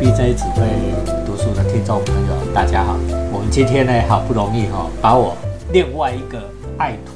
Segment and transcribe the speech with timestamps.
[0.00, 0.66] BJ 只会
[1.26, 2.96] 读书的听众朋友，大家好。
[3.30, 5.36] 我们今天呢，好不容易哈，把我
[5.72, 6.42] 另外一个
[6.78, 7.12] 爱徒，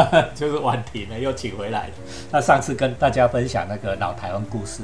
[0.34, 1.92] 就是婉婷呢，又请回来了。
[2.30, 4.82] 那上次跟大家分享那个老台湾故事，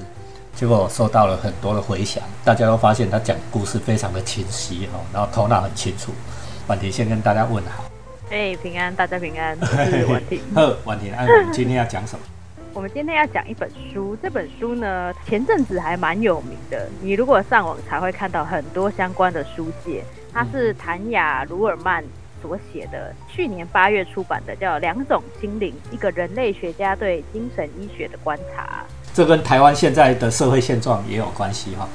[0.55, 6.13] 结果收到了很多的回响，大家都发现他讲故事非常的清晰哈，然后头脑很清楚。
[6.67, 7.85] 婉婷先跟大家问好。
[8.31, 10.39] 哎，平安，大家平安，我 是婉婷。
[10.55, 12.21] 呵，婉婷，那我们今天要讲什么？
[12.79, 20.05] 我们今天要讲一本书，这本书呢前阵子还蛮有名的，你如果上网才会看到很多相关的书写。
[20.33, 22.05] 它是谭雅·鲁尔曼
[22.41, 28.85] 所写的，去年八月出版的，叫《两种心灵：一个人类学家对精神医学的观察》。
[29.13, 31.89] 这跟台湾现在的社会现状也有关系哈。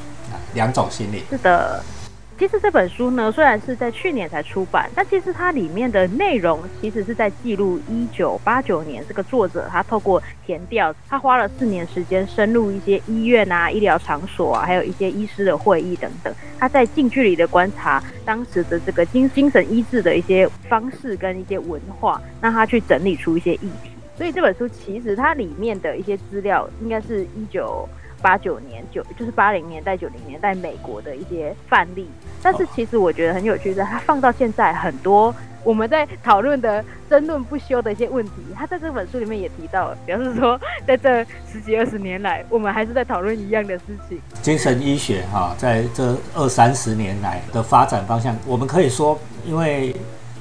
[0.53, 1.23] 两种心灵。
[1.29, 1.81] 是的。
[2.43, 23.91] 其实这本书呢，虽然是在去年才出版，但其实它里面的内容其实是在记录一九八九年这个作者他透过填调，他花了四年时间深入一些医院啊、医疗场所啊，还有一些医师的会议等等，他在近距离的观察当时的这个精精神医治的一些方式跟一些文化，让他去整理出一些议题。
[24.17, 27.87] 所以这本书其实它里面的一些资料，应该是一九。
[28.23, 32.09] 八九年九就是八零年代九零年代美国的一些范例，
[32.41, 41.21] 但是其实我觉得很有趣的是，它放到现在很多我们在讨论的争论不休的一些问题，他在这本书里面也提到了，表示说在这
[41.51, 44.17] 十几二十年来，我们还是在讨论一样的事情。
[44.41, 49.93] 精神医学哈，在这二三十年来的发展方向，我们可以说，因为。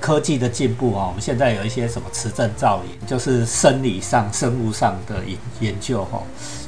[0.03, 6.21] 科技的进步啊，我们现在有一些什么磁振造影，就是生理上、生物上的研研究哈，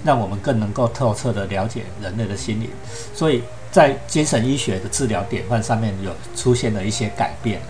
[0.04, 2.70] 让我们更能够透彻的了解人类的心理。
[3.12, 7.60] 所以在精神医学的治疗典范上面有出现了一些改变。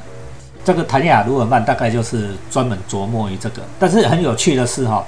[0.62, 3.62] 这个谭雅·鲁尔曼大概就是专门琢磨于这个。
[3.78, 5.02] 但是很有趣的是哈，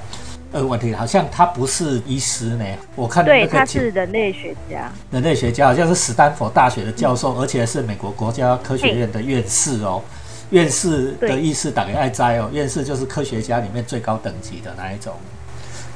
[0.53, 2.65] 呃，问题好像他不是医师呢。
[2.95, 4.91] 我看对，他是人类学家。
[5.11, 10.03] 人类学家好像是斯坦福大学的教授，而且是美国国家科学院的院士哦。
[10.51, 15.13] 院士的意思等于爱摘哦，院士就是科学家里面最高等级的那一种，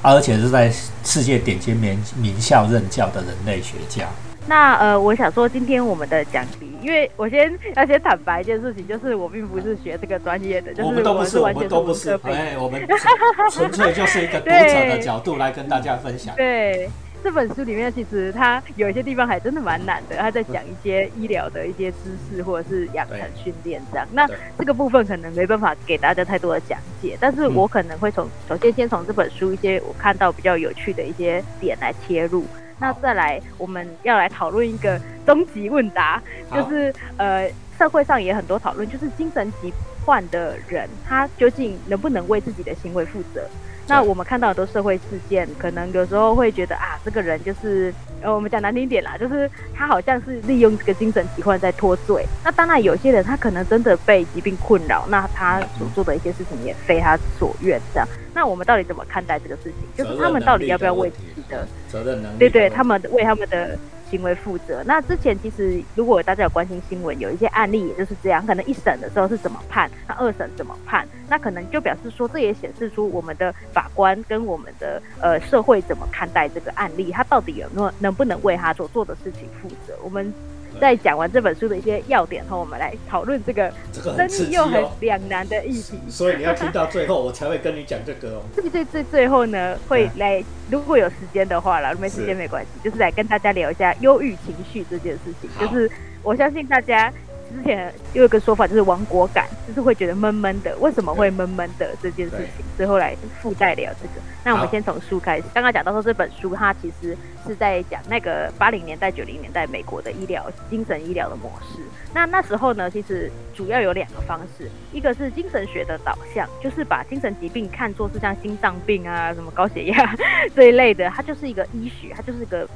[0.03, 0.73] 而且是在
[1.05, 4.07] 世界顶尖名名校任教的人类学家。
[4.47, 12.83] 那呃，我想说今天我们的讲题，因为我先要先坦白一件事情，就是我并不是学这个专业的，我们都不是，我们都不是，哎，我们
[13.53, 16.35] 纯粹就是一个读者的角度来跟大家分享。
[16.37, 16.91] 对。
[17.23, 24.07] 这本书里面其实它有一些地方还真的蛮难的，他在讲一些医疗的一些知识或者是养成训练这样。
[24.13, 24.27] 那
[24.59, 32.45] 这个部分可能没办法给大家太多的讲解，但是我可能会从首先先从这本书一些我看到比较有趣的一些点来切入，
[32.79, 36.23] 那再来我们要来讨论一个终极问答，
[36.55, 39.73] 就是呃社会上也很多讨论，就是精神疾
[40.05, 43.47] 患的人他究竟能不能为自己的行为负责？
[43.91, 47.93] 那我们看到很多社会事件，可能有时候会觉得啊，这个人就是
[48.23, 52.25] 呃，我们讲难听点啦，就是他好像是利用这个精神疾患在脱罪。
[52.45, 57.81] 那当然，有些人他可能真的被疾病困扰，那他所做的一些事情也非他所愿。
[57.93, 59.75] 这样，那我们到底怎么看待这个事情？
[59.97, 62.39] 就是他们到底要不要为自己的责任能力？
[62.39, 63.77] 对对，他们为他们的。
[64.11, 64.83] 行为负责。
[64.85, 68.45] 那之前其实，如果大家有关心新闻，有一些案例也就是这样。
[68.47, 79.97] 可能一审的时候是怎么判，那二审怎么判，那可能就表示说，这也显示出我们的法官跟我们的呃社会怎么看待这个案例，他到底有没有能不能为他所做的事情负责？
[80.03, 80.33] 我们。
[80.81, 85.99] 在讲完这本书的一些要点后，我们来讨论这个争议又很两难的议题。
[86.09, 88.43] 所以你要听到最后，我才会跟你讲这个哦。
[88.55, 95.51] 最最最最后呢，会来如果有时间的话了，没时间没关系，就是来跟大家聊一下忧郁情绪这件事情。
[95.61, 95.91] 就是
[96.23, 97.13] 我相信大家。
[97.57, 100.77] 之前有一个说法，就是王国感，就是会觉得闷闷的。
[100.79, 102.65] 为什么会闷闷的这件事情？
[102.77, 104.25] 所以后来附带聊这个。
[104.45, 105.45] 那我们先从书开始。
[105.53, 107.17] 刚刚讲到说这本书，它其实
[107.47, 111.83] 是在讲那个八零年代、九零年代美国的医疗、精神医疗的模式。
[112.15, 120.17] 那那时候呢，其实主要有两个方式，一个是精神学的导向，就是把精神疾病看作是像心脏病啊、什么高血压
[120.55, 122.67] 这一类的，它就是一个医学，它就是个。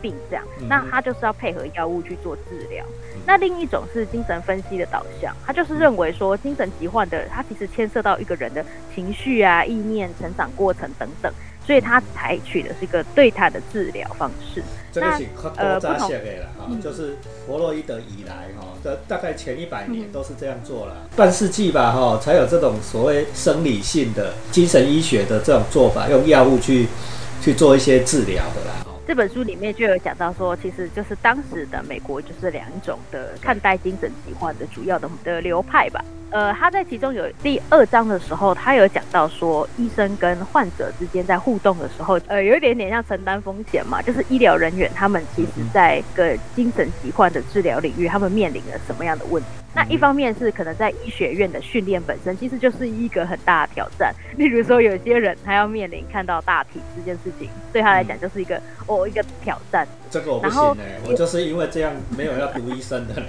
[0.00, 2.84] 病这样，那他就是要配合药物去做治疗。
[3.26, 8.64] 那另一种是精神分析的导向，他就是认为说精神疾患的他其实牵涉到一个人的
[8.94, 11.32] 情绪啊、意念、成长过程等等，
[11.66, 14.62] 所以他采取的是一个对他的治疗方式。
[14.94, 15.16] 那
[15.56, 16.18] 呃，不同的
[16.58, 17.16] 哈，就是
[17.46, 26.88] 弗洛伊德以来哈，这大概前一百年都是这样做了，半世纪吧哈，才有这种所谓生理性的精神医学的这种做法，用药物去
[27.40, 28.89] 去做一些治疗的啦。
[29.10, 36.00] 这本书里面就有讲到说，其实就是当时的美国就是两种的看待精神疾患的主要的的流派吧。
[36.30, 49.48] 呃，他在其中有第二章的时候，他有讲到说，医生跟患者之间在互动的时候，呃，有一点点像承担风险嘛，就是医疗人员他们其实在个精神疾患的治疗领域，他们面临了什么样的问题？
[49.74, 54.14] 那一方面是可能在医学院的训练本身，其实就是一个很大的挑战。
[54.36, 59.86] 例如说，有些人他要面临看到大体这件事情，对他来讲就是一个哦一个挑战。
[60.10, 63.14] 这个我不行哎，我就是因为这样没有要读医生的。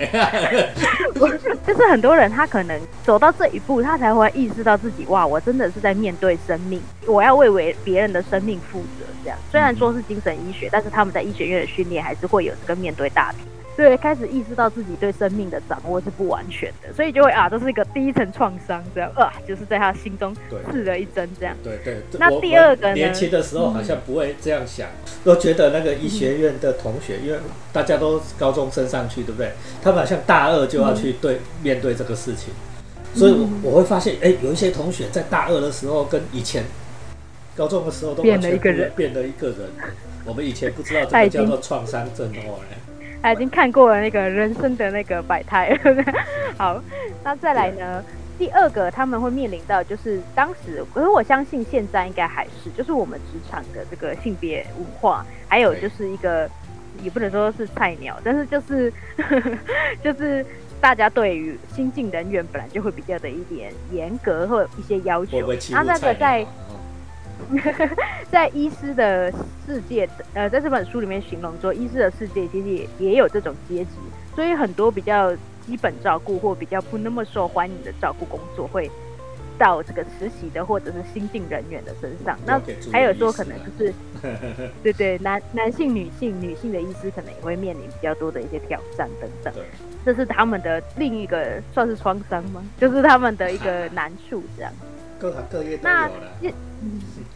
[1.68, 9.06] 就是很多人他可能走到这一步，他才会意识到自己哇，我真的是在面对生命，我要为为别人的生命负责。
[9.24, 13.38] 这样虽然说是精神医学，但是他们在医学院的训练还是会有这个面对大体。
[13.82, 20.36] 对，开始意识到自己对生命的掌握是不完全的，所以就会啊，这是一个第一层创伤，这样啊，就是在他心中
[20.72, 21.56] 刺了一针，这样。
[21.64, 21.98] 对对。
[22.20, 22.94] 那第二个呢？
[22.94, 24.88] 年轻的时候好像不会这样想，
[25.24, 27.40] 都觉得那个医学院的同学，因为
[27.74, 29.52] 大家都高中升上去，对不对？
[29.82, 32.54] 他们好像大二就要去对面对这个事情，
[33.16, 36.64] 所以我会发现，哎，有一些同学在大二的时候跟以前
[37.56, 39.58] 高中的时候都变了一个人，变了一个人。
[40.24, 42.60] 我们以前不知道这个叫做创伤症哦。
[43.22, 45.78] 他已经看过了那个人生的那个百态。
[46.58, 46.82] 好，
[47.24, 48.04] 那再来呢？
[48.38, 56.50] 第二个他们会面临到就是当时，可是我相信现在应该还是，就是我们职场的这个性别文化，还有就是一个
[57.04, 58.92] 也不能说是菜鸟，但是就是
[60.04, 60.44] 就是
[60.80, 65.38] 大家对于新进人员本来就会比较的一点严格或一些要求。
[65.70, 66.46] 那那个在。
[68.32, 69.32] 在医师的
[69.66, 73.92] 世界，呃，在这本书里面形容说，医师的世界其实也也有这种阶级，
[74.36, 75.36] 所以很多比较
[75.66, 78.90] 基本照顾或比较不那么受欢迎的照顾工作，会
[79.58, 82.38] 到这个实习的或者是新进人员的身上。
[82.46, 82.60] 那
[82.92, 83.94] 还有说可能就是，
[84.82, 89.54] 对对，男男性、女性、女性的医师可能也会面临比较多的一些挑战等等。
[90.04, 92.64] 这是他们的另一个算是创伤吗？
[92.80, 94.72] 就是他们的一个 难处这样。
[95.20, 96.12] 各行各业都有了，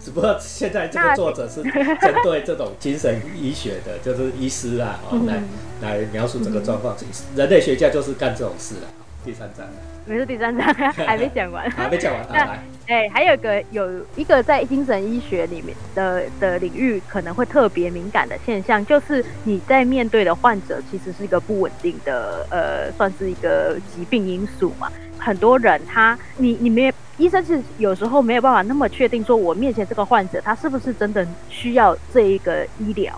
[0.06, 5.42] 只不过现在这个作者是针对这种精神医学的， 就是医师啊，来
[5.82, 6.96] 来描述这个状况。
[7.36, 8.82] 人类学家就是干这种事的。
[9.26, 9.66] 第三章，
[10.06, 10.64] 没事，第三章
[10.94, 12.28] 还没讲完，还没讲完。
[12.32, 24.92] 来，哎，还有个有一个在精神医学里面的的领域可能会特别敏感的现象，就是你在面对的患者其实是一个不稳定的，呃，算是一个疾病因素嘛。
[25.26, 33.12] 很多人他，你你没医生是有时候没有办法那么确定，说我面前这个患者他是不是真的需要这一个医疗，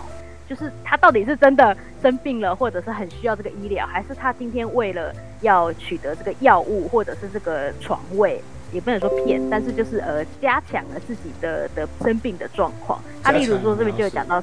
[0.48, 12.98] 就是他到底是真的生病了，或者是很需要这个医疗，还是他今天为了要取得这个药物或者是这个床位，也不能说骗，但是就是呃加强了自己的的生病的状况。
[13.22, 14.42] 他例如说这边就有讲到，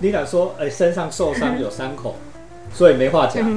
[0.00, 2.16] 你敢说哎身上受伤有伤口，
[2.72, 3.48] 所以没话讲。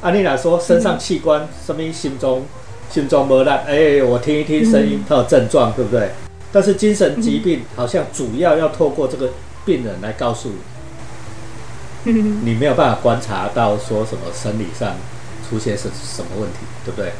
[0.00, 2.42] 啊，你敢说身上器官什么心中。
[2.90, 6.10] 心中没烂，哎，我听一听声音，他有症状，对不对？
[6.50, 9.30] 但是精神疾病好像主要要透过这个
[9.66, 10.50] 病人来告诉
[12.04, 14.94] 你，你没有办法观察到说什么生理上
[15.48, 17.12] 出现什什么问题，对不对？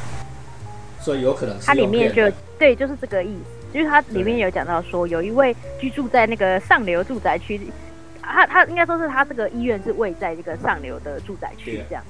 [1.01, 7.61] 所以有可能它里面就对，就是这个意思，就是它里面有讲到说，有一位居住在那个上流住宅区，
[8.23, 12.03] 他他应该说是他这个医院是位在这个上流的住宅区这样。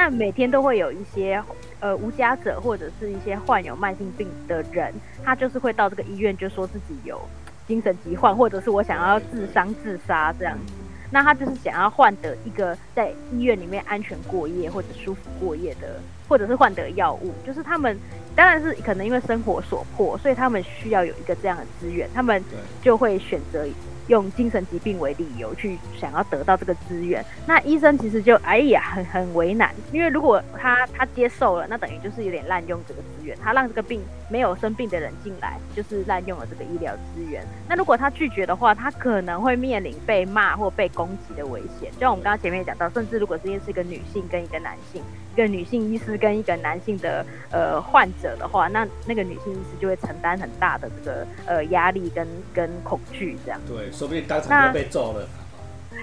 [0.00, 1.44] 那每天都会有一些
[1.78, 7.20] 呃无家者或者是一些患有慢性病的人，他就是会到这个医院，就说自己有
[7.68, 10.72] 精神疾患，或者是我想要自伤自杀这样子。
[11.10, 17.34] 那他就是想要换得一个在医院里面安全过夜或者舒服过夜的，或者是换得药物。
[17.46, 17.94] 就是他们
[18.34, 22.42] 当然是可能因为生活所迫，所以他们需要有一个这样的资源，他们
[22.80, 23.66] 就会选择。
[24.08, 37.44] 用精神疾病为理由去想要得到这个资源，那医生其实就哎呀很很为难，因为如果他他接受了，那等于就是有点滥用这个资源，他让这个病没有生病的人进来，就是滥用了这个医疗资源。
[37.68, 41.90] 那如果他拒绝的话，他可能会面临被骂或被攻击的危险。
[41.92, 45.02] 就像我们刚刚前面讲到，甚至如果今天是一个女性跟一个男性，
[45.34, 53.60] 一个女性医师跟一个男性的呃患者的话，那那个女性医师就会承担很大的这个呃压力跟跟恐惧这样。
[53.68, 53.90] 对。
[54.00, 55.28] 说不定当场就被揍了。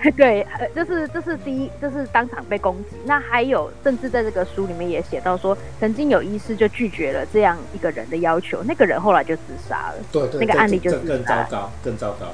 [0.15, 2.95] 对，呃，这是这是第一，这是当场被攻击。
[3.03, 9.95] 那还有，甚至在这个书里面也写到说，曾经有医师就拒绝了这样一个人的要求，那个人后来就自杀了。
[10.11, 12.27] 对对，那个案例就更糟糕，更糟糕。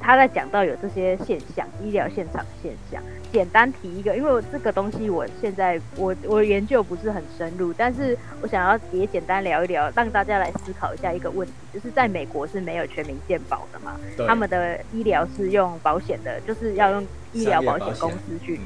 [0.00, 3.02] 他在讲到有这些现象，医疗现场现象。
[3.32, 13.94] 简单提一个，因为这个东西我现在我我研究不是很深入，但是我想要也简单聊一聊，让大家来思考一下一个问题，就是在美国是没有全民健保的嘛？
[14.26, 18.58] 他们的医疗是用保险的，就是要用医疗保险公司去，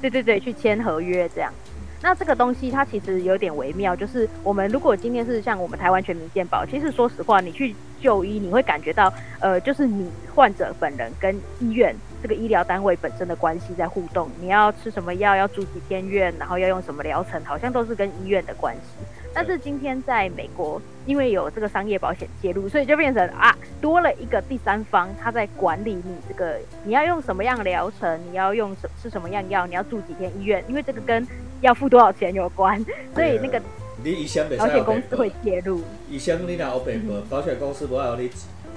[0.00, 1.52] 对对对，去签合约这样。
[2.00, 14.28] 那这个东西它其实有点微妙，就是我们如果今天是像我们台湾全民健保，其实说实话，你去就医，你会感觉到，呃，就是你患者本人跟医院这个医疗单位本身的关系在互动。
[14.40, 19.04] 你要吃什么药，要住几天院，然后要用什么疗程，好像都是跟医院的关系。
[19.32, 31.24] 但是今天在美国，因为有这个商业保险介入，所以就变成啊，多了一个第三方，他在管理你这个你要用什么样疗程，你要用什吃什么样药，你要住几天医院，因为这个跟
[31.60, 33.62] 要付多少钱有关，所以那个
[34.58, 35.82] 保险公司会介入。
[36.08, 37.20] 以前你拿我赔不？
[37.28, 38.30] 保险公司不要你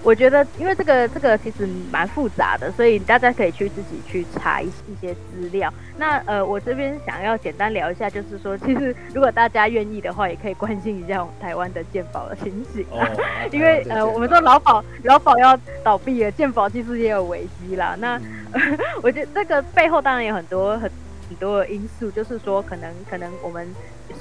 [0.03, 5.73] 我觉得，因为这个这个其实蛮复杂的，所以大家可以去自己去查一一些资料。
[5.97, 12.85] 那呃，我这边想要简单聊一下，就是说，其实如果大家愿意的话，也可以关心一下我们台湾的健保的情形。
[12.91, 12.99] 哦。
[13.49, 17.95] 因为呃，我们说劳保劳保要倒闭了，健保其实也有危机啦。
[17.97, 18.19] 那
[19.01, 20.91] 我觉得这个背后当然有很多很
[21.29, 23.65] 很多的因素，就是说，可能可能我们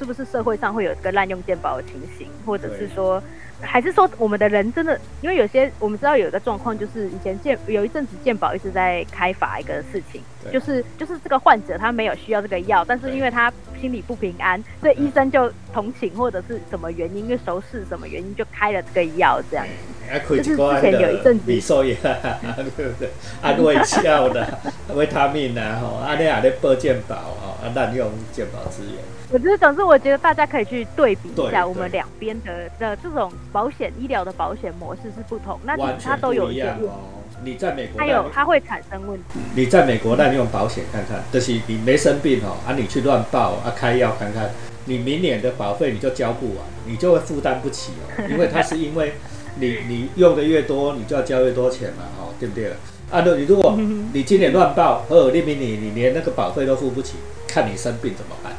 [0.03, 3.23] 是不是社会上会有一个滥用健保的情形，或者是说。
[3.65, 19.65] 还是说我们的人真的，因为有些我们知道有一个状况，就是以前健有一阵子健保一直在开发一个事情，就是就是这个患者他没有需要这个药，但是因为他心里不平安，所以医生就同情或者是什么原因，因为熟视什么原因就开了这个药这样。
[20.29, 21.97] 就是之前有一阵子，你说呀，
[22.77, 23.09] 对不对？
[23.41, 24.59] 安慰笑的
[24.93, 28.95] 维他命呐，吼，啊你也咧报健保吼，啊滥用健保资源。
[29.33, 36.93] 我觉得，总之，我觉得大家可以去对比一下我们两边的的这种保险医疗的保险模式是不同，那其实它都有一些哦。
[37.43, 39.41] 你在美国，它有它会产生问题。
[39.57, 44.51] 你在美国滥用保险，看看，就是你没生病哦，啊，你去乱报啊，开药看看，
[44.85, 49.15] 你明年的保费你就交不完，你就会负担不起哦，因为它是因为
[49.59, 52.69] 你你用的越多，你就要交越多钱嘛，哦，对不对？
[53.11, 53.77] 啊，那，你如果
[54.13, 57.15] 你今年乱报，哦，你明年你连那个保费都付不起，
[57.49, 58.53] 看你生病怎么办？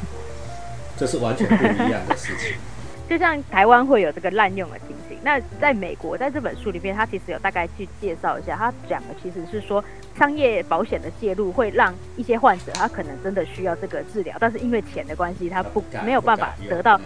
[0.96, 2.56] 这是完全不一样的事情。
[3.06, 9.84] 就像台湾会有这个滥用的情形，那在美国，在这本书里面，他其实有大概去介绍一下，他讲的其实是说，
[10.18, 16.98] 商业保险的介入会让一些患者，他可能真的需要这个治疗，但是因为钱的关系，他不没有办法得到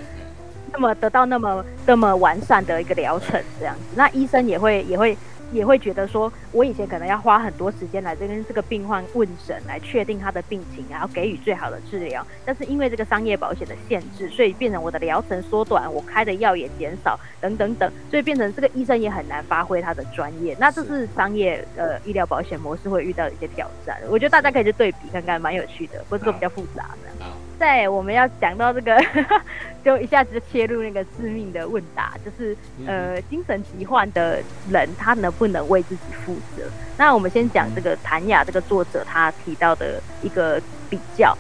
[0.72, 5.18] 那么得到那么那么完善的一个疗程这样子，那医生也会也会。
[5.52, 12.26] 也会觉得说，我以前可能要花很多时间来跟这个病患问诊，来确定他的病情，然后给予最好的治疗。
[12.44, 20.56] 但是因为这个商业保险的限制，所以变成我的疗程缩短，我开的药也减少，等等等，所以变成这个医生也很难发挥他的专业。
[20.58, 23.98] 那这是商业呃医疗保险模式会遇到的一些挑战。
[24.10, 27.24] 我觉得大家可以去对比看看，蛮有趣的，不是说比较复杂的。
[27.58, 28.96] 在我们要讲到这个，
[29.84, 36.62] 就一下子就切入那个致命的问答，就是呃，精神疾患的人他能不能为自己负责？
[36.96, 41.36] 那我们先讲这个谭雅这个作者他提到的一个比较，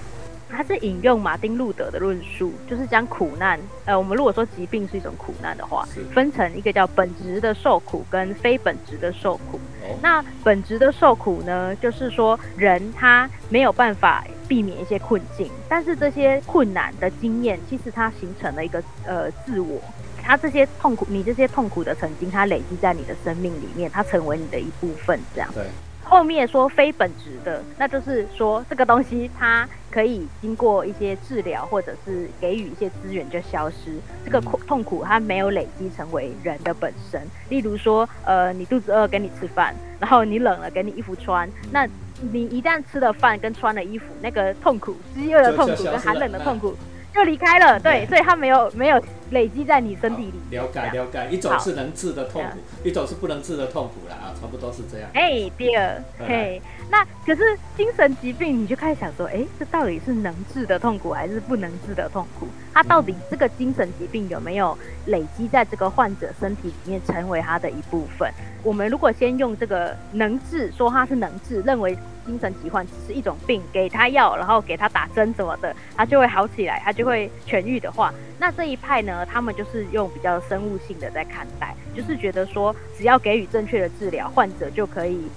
[0.50, 9.60] 他是引用马丁路德的论述，就是将苦难，呃，我们如果说疾病是一种苦难的话，分成一个叫本质的受苦跟非本质的受苦。
[10.02, 14.24] 那本质的受苦呢，就是说人他没有办法。
[14.48, 19.78] 避免一些困境，但是这些困难的经验，其实它形成了一个呃自我，
[20.22, 25.48] 它这些痛苦，你这些痛苦的曾经，它累积在你的生命里面，它成为你的一部分，这样。
[25.54, 25.64] 对。
[26.02, 34.00] 后面说非本质的，那就是说这个东西它可以经过一些治疗，或者是给予一些资源就消失。
[34.24, 37.20] 这个苦痛苦它没有累积成为人的本身。
[37.50, 41.86] 例如说，呃，你肚子饿给你吃饭，然后你冷了给你衣服穿，那。
[42.20, 46.74] 你一旦吃了饭跟穿了衣服，那个痛苦、饥饿的痛苦跟寒冷的痛苦
[47.14, 47.78] 就离开了。
[47.80, 50.56] 对，所以它没有没有累积在你身体里。
[50.56, 55.08] 了解了解，一种是能治的痛苦，一种是不能治的痛苦了啊，差不多是这样。
[55.14, 56.60] 哎，第二，嘿，
[56.90, 62.48] 那可是精神疾病，你就开始想说，哎，这到底是能治的痛苦还是不能治的痛苦？
[62.72, 64.76] 它到底这个精神疾病有没有
[65.06, 68.32] 累积在这个患者身体里面，成为他的一部分？
[68.62, 85.28] 我们如果先用这个能治说它是能治，认为精神疾患只是一种病，给他药，然后给他打针什么的，他就会好起来，他就会痊愈的话，那这一派呢，他们就是用比较生物性的在看待，就是觉得说只要给予正确的治疗，患者就可以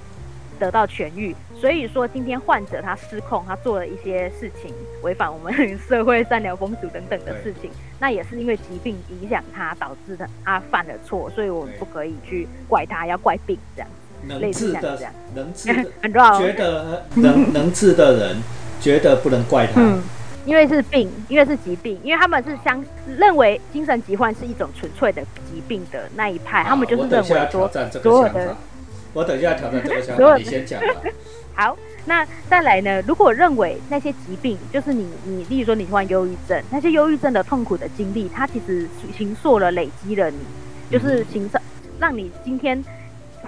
[0.61, 1.35] 得到痊愈。
[1.59, 5.53] 所以说，今天患者他失控，他做了一些事情违反我们
[5.87, 13.89] 社会善良风俗等等的事情，那也是因为疾病影响他，导致的他犯了错，所以我们不可以去怪他，要怪病这样。
[14.27, 16.39] 能治的，能治的，很重要。
[16.39, 18.37] 觉得能能治的人，
[18.79, 20.01] 觉得不能怪他，嗯，
[20.45, 22.83] 因为是病，因为是疾病，因为他们是相
[23.17, 27.69] 认为精神疾患是一种纯粹的疾病的那一派，他们就是认为说
[28.01, 28.55] 所有的。
[29.13, 31.01] 我等一下挑战这个想法， 你先讲吧。
[31.53, 33.01] 好，那再来呢？
[33.05, 38.87] 如果认为那些疾病，就是你你，例如说你患忧郁症，那些忧郁症的痛苦的经历，它其实
[39.17, 40.39] 形塑了、累积了你，
[40.89, 41.59] 就是形成
[41.99, 42.81] 让你今天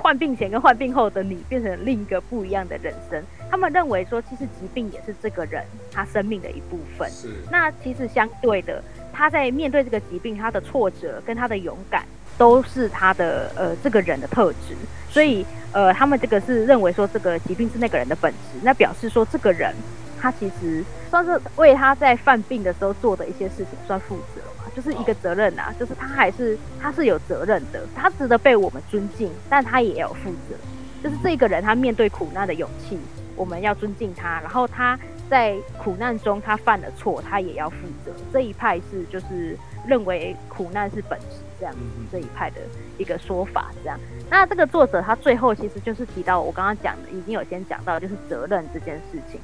[0.02, 3.24] 患病前跟患病后的你变成另一个不一样的人生。
[3.50, 7.10] 他们认为说，其实疾病也是这个人他生命的一部分。
[7.10, 7.30] 是。
[7.50, 12.04] 那其实相对的，他在面对这个疾病，他的挫折跟他的勇敢，
[12.38, 14.76] 都是他的呃这个人的特质。
[15.14, 18.60] 所以呃，他们这个是认为说，这个疾病是那个人的本质。
[18.64, 19.74] 那表示说，这个人
[20.20, 30.56] 他其实算是为他在犯病的时候做的一些事情算负责嘛，就是一个责任啊，就是他还是他是有责任的，他值得被我们尊敬，但他也有负责。
[31.04, 32.98] 就是这个人他面对苦难的勇气。
[33.36, 34.98] 我们要尊敬他，然后他
[35.30, 38.12] 在苦难中他犯了错，他也要负责。
[38.32, 41.80] 这一派是就是认为苦难是本质这样子，
[42.12, 42.62] 这一派的
[42.98, 44.00] 一个说法这样。
[44.30, 49.40] 那这个作者他最后其实就是提到我刚刚讲的，已经有先讲到就是责任这件事情。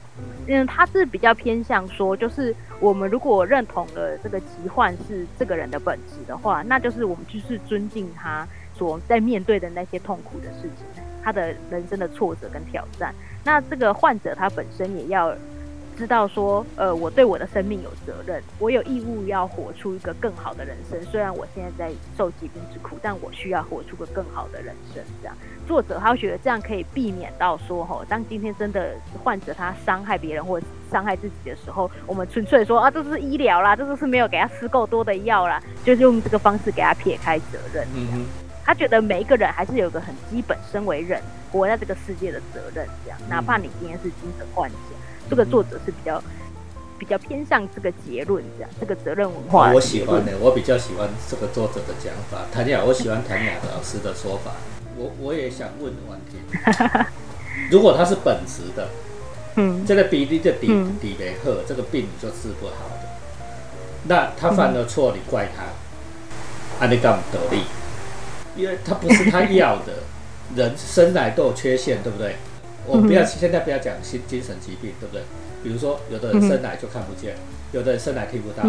[0.48, 13.14] 嗯，他是比较偏向说，就是我们如果认同了这个疾患是这个人的本质的话，那就是我们就是尊敬他所在面对的那些痛苦的事情，他的人生的挫折跟挑战。
[13.44, 15.36] 那这个患者他本身也要
[16.00, 20.98] 知道说，呃，我对我的生命有责任，我有义务要活出一个更好的人生。
[21.12, 25.04] 虽然我现在在受疾病之苦，但我需要活出个更好的人生。
[25.22, 25.36] 这样，
[25.68, 30.58] 作者他会觉得这样可以避免到说，吼，当今天真的患者他伤害别人或
[30.90, 37.86] 伤害自己的时候，我们纯粹说啊，这是医疗啦，这就是没有给他吃够多的药啦，就是用这个方式给他撇开责任。
[37.94, 38.26] 嗯
[38.66, 41.20] 他觉得每一个人还是有个很基本，身为人
[41.52, 44.78] 活在这个世界的责任，这样，哪怕你今天是精神患者，
[45.30, 46.22] 这个作者是比较
[46.98, 49.72] 比较偏向这个结论，这样，这个责任文化。
[49.72, 52.46] 我喜欢的，我比较喜欢这个作者的讲法。
[52.52, 54.52] 谭雅，我喜欢谭雅老师的说法。
[54.98, 56.38] 我我也想问问题，
[57.72, 58.90] 如果他是本职的，
[59.56, 60.68] 嗯，这个比例的底
[61.00, 63.08] 底没好，这个病你就治不好的。
[64.04, 67.64] 那他犯了错，你怪他，安你干得力？
[68.58, 70.04] 因为他不是他要的，
[70.56, 72.36] 人生来都有缺陷，对不对？
[72.86, 75.22] 我们不要现在不要讲心精神疾病，对不对？
[75.64, 77.36] 比如说，有的人生来就看不见，
[77.72, 78.64] 有的人生来听不到，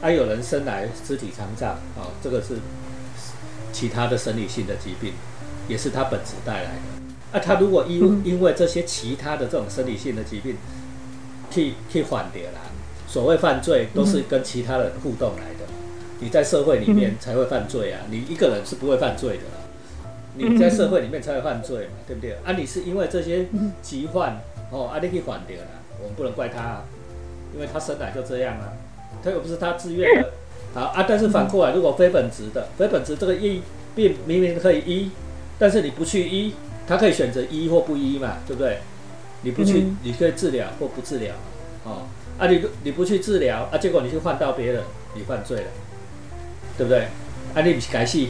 [0.00, 2.58] 啊，有人生来肢体残障，啊，这个是
[3.72, 5.14] 其他的生理性的疾病，
[5.68, 7.38] 也是他本质带来的。
[7.38, 10.56] 啊，他如果因因为这些其他的这种生理性的疾病，
[11.50, 12.60] 去去缓解了，
[13.08, 15.72] 所谓犯罪都是跟其他人互动来的。
[16.20, 18.02] 你在社会里面才会犯罪啊！
[18.08, 19.42] 你一个人是不会犯罪的。
[20.34, 22.32] 你在社会里面才会犯罪嘛，对不对？
[22.44, 23.46] 啊，你是因为这些
[23.82, 24.40] 疾患
[24.70, 25.66] 哦，啊，你可以缓掉了，
[26.00, 26.82] 我们不能怪他，
[27.54, 28.72] 因为他生来就这样啊，
[29.22, 30.30] 他又不是他自愿的。
[30.74, 33.62] 好啊，但是反过来，如果非本质的，非本质这个医
[33.94, 35.10] 病明明可以医，
[35.58, 36.54] 但是你不去医，
[36.86, 38.78] 他可以选择医或不医嘛，对不对？
[39.42, 41.34] 你不去，你可以治疗或不治疗，
[41.84, 42.06] 哦，
[42.38, 44.82] 啊，你你不去治疗啊，结果你去换到别人，
[45.14, 45.66] 你犯罪了。
[46.78, 47.00] 对不对？
[47.54, 48.26] 啊，你不是该死？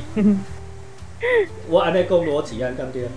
[1.69, 3.09] 我按那讲逻辑啊，对不对？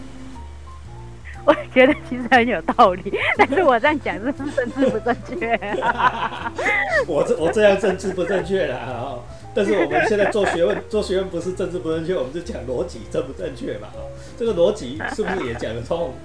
[1.45, 5.59] 我觉得其实很有道理，但是我这样讲是不是政治不正确？
[7.05, 9.19] 我这我这样政治不正确了啊！
[9.53, 13.89] 但是我们现在做学问，做学问不是政治不正确，我们就讲逻辑正不正确嘛？
[14.39, 16.15] 这个逻辑是不是也讲得通？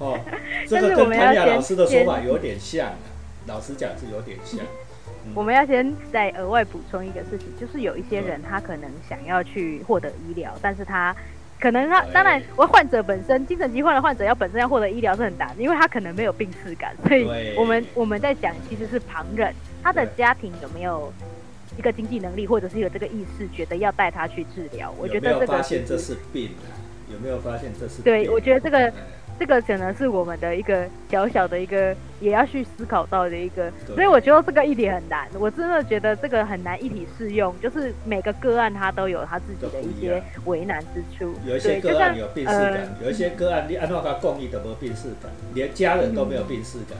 [0.00, 0.18] 哦，
[0.68, 2.94] 这个跟谭雅老师的说法有点像啊，
[3.46, 4.58] 老实讲是有点像。
[5.34, 11.14] 我们要先再额外补充一个事情，就是有一些人他可能想要去获得医疗，但是他
[11.60, 21.12] 可能他当然，我患者本身精神疾患的患者要本身要获得医疗是很难，因为他可能没有病耻感，所以我们我们在讲其实是旁人，他的家庭有没有
[21.78, 24.92] 一个经济能力，或者是有这个意识，觉得要带他去治疗？
[24.98, 26.72] 我觉得这个发现这是病啊？
[27.12, 28.02] 有没有发现这是？
[28.02, 28.92] 对，我觉得这个。
[29.40, 35.26] 这个可能是我们的一个小小的一个，也要去思考到的一个，所以我觉得这个议题很难。
[35.38, 41.34] 我真的觉得这个很难一体适用，就是每个个案他都有他自己的一些为难之处。
[41.46, 46.98] 有一些个案有病逝感，有一些个案你按照他共益的没有病逝感，连家人都没有病逝感，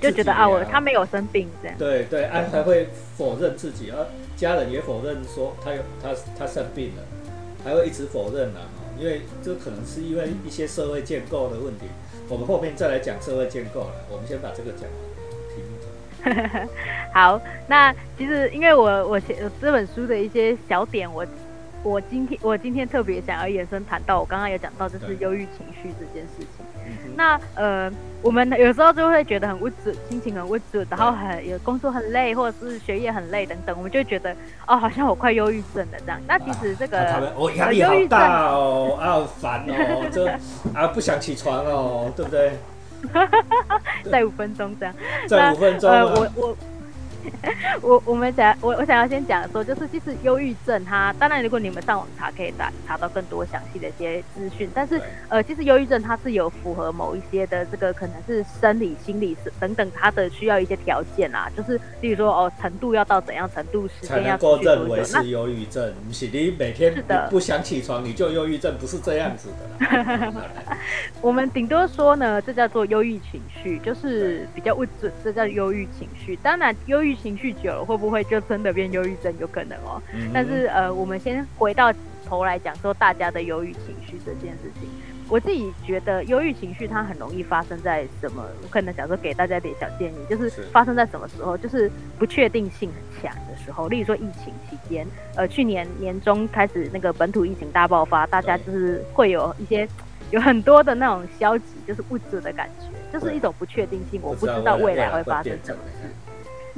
[0.00, 1.76] 就觉得啊，我他没有生病这样。
[1.76, 4.06] 对对，安还会否认自己，而
[4.38, 7.02] 家人也否认说他有他他生病了，
[7.62, 8.64] 还会一直否认啊。
[8.98, 11.86] 因为这可能是因为一些社会建构的问题，
[12.28, 13.92] 我们后面再来讲社会建构了。
[14.10, 15.08] 我们先把这个讲完
[17.14, 21.24] 好，那其实因为我我写这本书的一些小点，我
[21.84, 26.66] 我今天我今天特别想要延伸谈到，我刚刚有讲到就是忧郁情绪这件事情。
[27.18, 27.90] 那呃，
[28.22, 34.32] 我们有时候就会觉得很无助，心情很无助，然后很有工作很累，或者是学业很累等等，我们就觉得
[34.68, 36.20] 哦，好像我快忧郁症了这样。
[36.28, 40.26] 那其实这个我压力好大哦，啊好烦哦， 就
[40.72, 42.52] 啊不想起床哦，对不对？
[44.10, 44.94] 再五分钟这样，
[45.28, 45.90] 再五分钟。
[45.90, 46.56] 我我。
[47.82, 54.68] 我我们想我我想要先讲说，就是其实忧郁症它，当然如果你们上网查，可以查查到更多详细的一些资讯。
[54.74, 65.92] 但是呃，其实忧郁症它是有符合某一些的这个可能是生理、心理等等它的需要一些条件啊，就是例如说哦程度要到怎样程度，时间要才能够认为是忧郁症。
[66.06, 70.32] 不是你每天不想起床你就忧郁症，不是这样子的。
[71.20, 76.34] 我们顶多说呢，这叫做忧郁情绪，就是比较不准，这叫忧郁情绪。
[76.42, 77.17] 当然忧郁。
[77.22, 79.34] 情绪久了会不会就真的变忧郁症？
[79.38, 80.00] 有可能哦。
[80.32, 81.92] 但是呃，我们先回到
[82.24, 84.88] 头来讲说大家的忧郁情绪这件事情。
[85.30, 88.42] 我自己觉得忧郁情绪它很容易发生在什么？
[88.62, 91.54] 我可能想说给大家点小建议，就是发生在什么时候？
[91.54, 93.88] 就是不确定性很强的时候。
[93.88, 99.86] 例如说疫情期间，呃，去年年中开始那个本土疫情大爆发，大家就是会有一些
[100.30, 106.08] 有很多的那种消极，就是物质的感觉，就是一种不确定性，我不知道未来会发生什么事。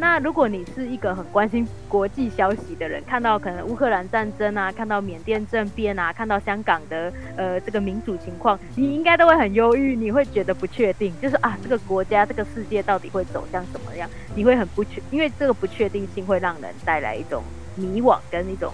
[0.00, 14.08] 那如果你是一个很关心国际消息的人，看到可能乌克兰战争啊，看到缅甸政变啊，看到香港的呃这个民主情况，你应该都会很忧郁，你会觉得不确定，就是啊这个国家这个世界到底会走向什么样？
[14.34, 17.42] 你会很不确，因为这个不确定性会让人带来一种
[17.76, 18.72] 迷惘跟一种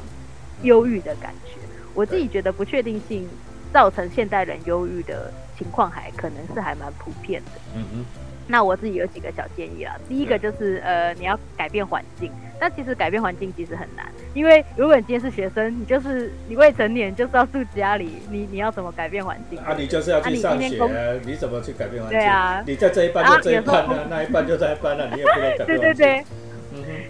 [0.63, 1.59] 忧郁的感觉。
[1.93, 3.29] 我自己觉得不确定性
[3.73, 7.61] 造成现代人忧郁的情况，还可能是还蛮普遍的。
[7.75, 8.05] 嗯嗯。
[8.47, 9.95] 那我自己有几个小建议啊。
[10.09, 12.31] 第一个就是呃，你要改变环境。
[12.59, 19.59] 但其实改变环境其实很难，因为如果你今天是学生，你就是你未成年，就是要住家里，你你要怎么改变环境？
[19.59, 22.19] 啊，你就是要去上学，你怎么去改变环境？
[22.19, 26.25] 对啊，你在这一半就这一半啊，那一半就在一半了，你也不能改变对对对，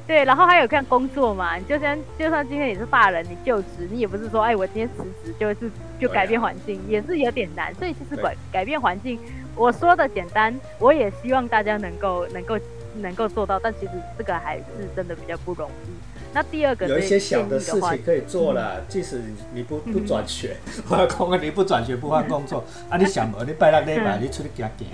[0.04, 0.24] 对。
[0.24, 5.70] 然后还有看工作嘛，你就算就算今天你是大人，你就职，你也不是说哎，我今天辞职就是
[6.00, 7.72] 就改变环境，也是有点难。
[7.76, 9.16] 所以其实改改变环境。
[9.56, 12.58] 我说的简单，我也希望大家能够能够
[12.96, 14.64] 能够做到，但其实这个还是
[14.94, 15.90] 真的比较不容易。
[16.34, 19.22] 那第二个有一些小的事情可以做了，即使
[19.54, 20.56] 你不不转学，
[20.90, 24.88] 我要空啊，你不转学不换工作 啊，你想嘛，你拜六礼拜你出去行行，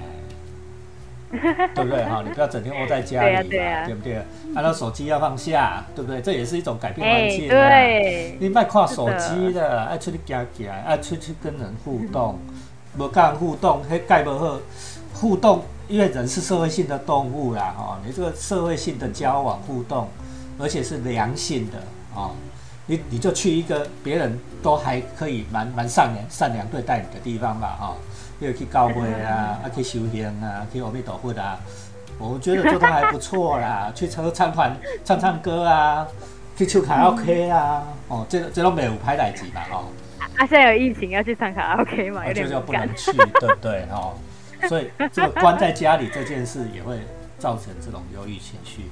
[1.75, 2.23] 对不对哈？
[2.25, 3.43] 你不要整天窝在家里嘛，
[3.87, 4.23] 对不对？
[4.55, 6.23] 按照手机要放下，对不对？
[6.23, 12.39] 这也是一种改变环境对，你卖看手机的，爱出去行行，爱出去跟人互动。
[12.99, 14.59] 无跟人互动，迄盖无好
[15.15, 20.09] 互动，因为人是社会性的动物啦，吼，你这个社会性的交往互动，
[20.59, 21.79] 而且是良性的，
[22.15, 22.33] 哦，
[22.87, 27.97] 你你就去一个别人都还可以蛮蛮善良善良对待你的地方吧，哈，
[28.39, 31.59] 比如去教会啊， 啊去修行啊，去阿弥陀佛啊，
[32.19, 36.07] 我觉得做的还不错啦， 去唱唱团唱唱歌啊，
[36.57, 39.85] 去唱卡拉 OK 啊，哦，这这种没有拍代志吧，哦。
[40.37, 42.27] 啊，现在有疫情要去唱卡拉 OK 嘛？
[42.27, 43.87] 有点不能去，对不对？
[43.87, 44.15] 哈，
[44.69, 46.99] 所以这个关在家里这件事也会
[47.39, 48.83] 造成这种忧郁情绪。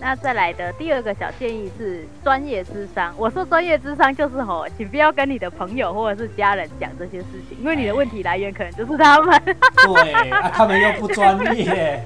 [0.00, 3.14] 那再来的第二个小建议是专业智商。
[3.16, 9.40] 我说专业智商就是吼，请不要跟你的朋友或者是家人讲这些事情，因为你的问题来源可能就是他们。
[9.84, 12.04] 对啊，他们又不专业，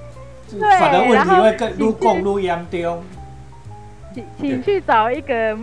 [0.78, 3.02] 反而问题会更愈共愈严重。
[4.12, 5.56] 请请去找一个。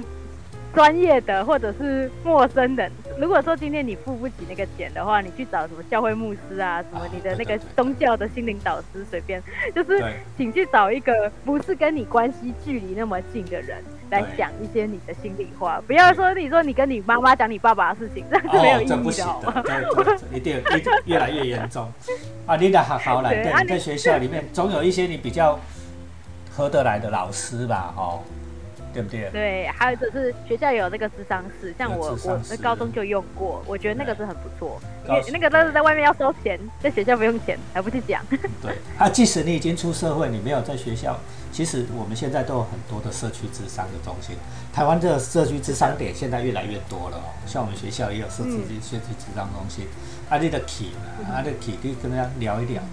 [0.73, 9.41] 专业的或者是陌生人，如果说今天你付不起那个钱的话，你去找什么教会牧师啊，什么你的那个宗教的心灵导师，随便，
[9.73, 10.03] 就是
[10.37, 21.91] 请去找一个不是跟你关系距离那么近的人来讲一些你的心里话，不要说你说你跟你妈妈讲你爸爸的事情，这样是没有意义的，一定一定越来越严重
[22.45, 22.55] 啊！
[22.55, 25.59] 你得好好来，对， 你在学校里面总有一些你比较
[26.51, 28.21] 合得来的老师吧，哦。
[29.03, 29.29] 对不对？
[29.31, 34.79] 对，还有就是学校有那个智商室，像我我那高中就用过，我觉得那个是很不错。
[35.07, 38.21] 因为那个都是在外面要收钱，在学校不用钱，还不去讲。
[38.61, 41.17] 对，啊，即使你已经出社会，你没有在学校，
[41.49, 44.35] 其实我们现在都有很多的社区智商的中心。
[44.73, 49.87] 台湾这个社区智商点现在越来越多了哦，像我们学校也有社区社区智商中心。
[50.29, 50.91] 啊，你的体
[51.31, 52.83] 啊，你的体可以跟大家聊一聊。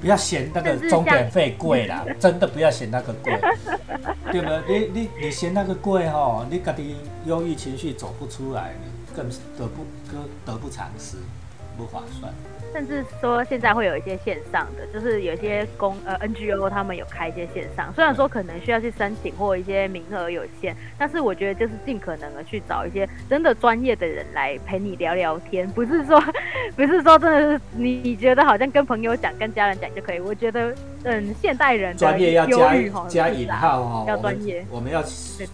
[0.00, 3.38] 不要嫌那个钟点费贵啦， 真的不要嫌那个贵，
[4.30, 4.48] 对不？
[4.72, 11.16] 你你你嫌那个贵吼，你家己忧郁情绪走不出来，你更得不得得不偿失。
[11.76, 12.34] 不划算。
[12.72, 26.22] 甚至说现在会有一些线上的，就是有一些公呃 NGO 他们有开一些线上，虽然说可能需要去申请或一些名额有限，但是我觉得就是尽可能的去找一些真的专业的人来陪你聊聊天，不是说
[26.76, 30.20] 不是说真的是你你觉得好像跟朋友讲、跟家人讲就可以。
[30.20, 32.74] 我觉得嗯，现代人专业要加
[33.08, 35.02] 加引号哈，要专业，我们要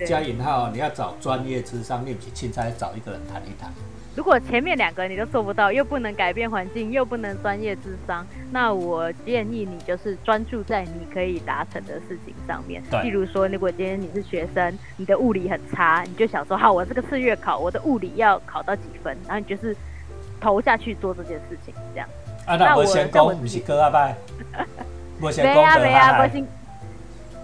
[0.07, 3.71] 加引号，你要找专业智商，你不现在找一个人谈一谈。
[4.17, 12.81] 如果前面两个你都做不到，又不能改变环境，又不能专业智商，那我建议你就是专注在你可以达成的事情上面。
[13.03, 19.77] 例如说，如果今天你是学生，你的物理很差，你就想说，好，我这个次月考，我的物理要考到几分，然后你就是
[20.41, 22.09] 投下去做这件事情，这样。
[22.47, 24.17] 啊，那我先讲，不是哥阿拜，
[25.21, 26.47] 我先讲的啊，不行，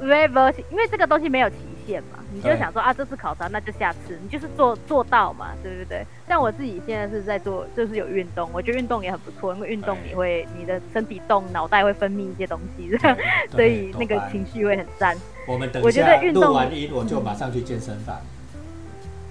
[0.01, 2.20] 没不行，因为这个东西没有期限嘛。
[2.33, 6.05] 你就想说啊，这次考察那就下次，你就是做做到嘛，对不对？
[6.29, 12.91] 像我自己现在是在做，就是有运动，我觉得运动也很不错，因为运动你会你的身体动，脑袋会分泌一些东西，
[13.51, 15.17] 所以那个情绪会很赞。
[15.47, 18.17] 我们等一下录完音，我就马上去健身房。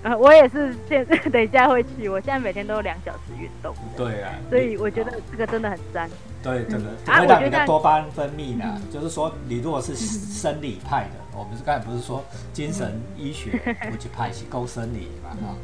[0.02, 2.08] 呃，我也是，现 等一下会去。
[2.08, 3.76] 我现在每天都有两小时运动。
[3.98, 4.32] 对啊。
[4.50, 6.10] 所以我觉得这个真的很赞。
[6.42, 8.82] 对，真的会让你的多巴胺分泌呢。
[8.90, 12.22] 就是说，你如果是生理派的，我们是刚才不是说
[12.52, 13.52] 精神医学
[13.90, 15.30] 不去派是够生理嘛？
[15.42, 15.56] 哈，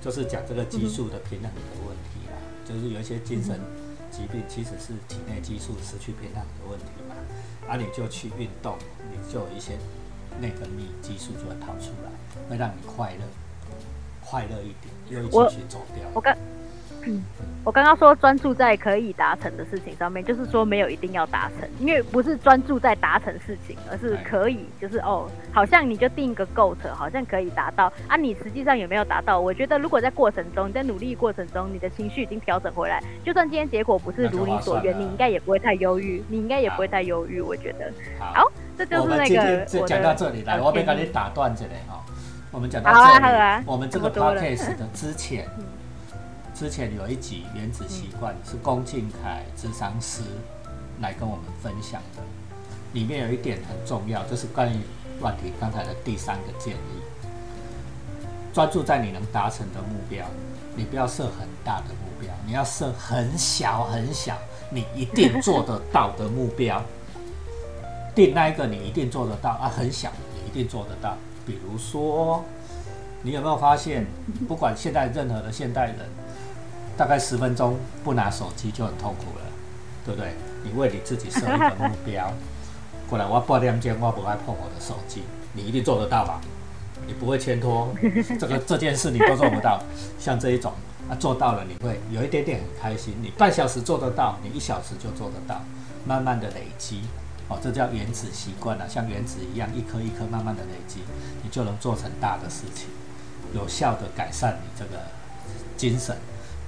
[0.00, 2.38] 就是讲这个激素的平衡的问题啦。
[2.64, 3.58] 就是有一些精神
[4.08, 7.16] 疾病其实是体内激素失去平衡的问题嘛。
[7.68, 8.78] 啊，你就去运动，
[9.10, 9.72] 你就有一些
[10.40, 12.10] 内分泌激素就会跑出来，
[12.48, 13.26] 会让你快乐。
[14.24, 16.04] 快乐一点，又一起去走掉。
[16.14, 16.36] 我刚，
[17.64, 28.16] 我刚刚说专注在可以达成的事情上面，就是说没有一定要达成，因为不是专注在达成事情，而是可以，就是哦，好像你就定一个 goal，好像可以达到啊。
[28.16, 29.40] 你实际上有没有达到？
[29.40, 37.40] 我觉得如果在过程中，你在努力过程中，你的情绪已经调整回来，就算今天结果不是如你所愿，你应该也不会太忧郁，你应该也不会太忧郁。
[37.40, 42.00] 我觉得好，这就是那个我讲到这里来，我被赶紧打断这里哈。
[42.52, 45.46] 我们讲到这里，我们这个 podcast 的之前，
[46.58, 50.22] 之前有一集《原子习惯》是龚敬凯智商师
[51.02, 52.22] 来跟我们分享的，
[52.94, 54.80] 里面有一点很重要，就是关于
[55.20, 57.36] 万婷刚才的第三个建议：
[58.54, 60.24] 专注在你能达成的目标，
[60.74, 64.34] 你不要设很大的目标，你要设很小很小，
[64.70, 66.82] 你一定做得到的目标。
[68.14, 71.18] 定那一个你一定做得到啊，很小你一定做得到。
[71.44, 72.42] 比如说，
[73.20, 74.06] 你有没有发现，
[74.48, 75.98] 不管现在任何的现代人，
[76.96, 79.44] 大概十分钟不拿手机就很痛苦了，
[80.04, 80.32] 对不对？
[80.64, 82.32] 你为你自己设一个目标，
[83.08, 86.40] 过来我八点钟我不爱碰我的手机，你一定做得到吧？
[87.06, 87.94] 你不会牵拖
[88.40, 89.80] 这个这件事，你都做不到。
[90.18, 90.72] 像这一种
[91.08, 93.14] 啊，做到了你会有一点点很开心。
[93.20, 95.60] 你半小时做得到，你一小时就做得到，
[96.06, 97.02] 慢慢的累积。
[97.48, 101.00] 哦，这叫原子习惯了，像原子一样，一颗一颗慢慢的累积，
[101.44, 102.88] 你就能做成大的事情，
[103.54, 105.00] 有效的改善你这个
[105.76, 106.16] 精神、